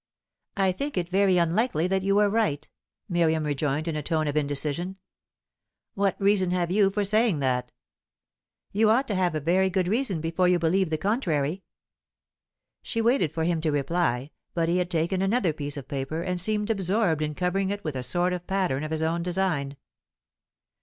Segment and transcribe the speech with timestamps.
[0.57, 2.67] "I think it very unlikely that you were right,"
[3.07, 4.97] Miriam rejoined in a tone of indecision.
[5.93, 7.71] "What reason have you for saying that?"
[8.71, 11.61] "You ought to have a very good reason before you believe the contrary."
[12.81, 16.41] She waited for him to reply, but he had taken another piece of paper, and
[16.41, 19.77] seemed absorbed in covering it with a sort of pattern of his own design.